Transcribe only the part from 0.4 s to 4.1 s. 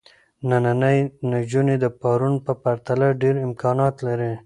نننۍ نجونې د پرون په پرتله ډېر امکانات